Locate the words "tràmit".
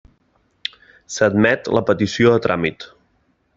2.47-2.89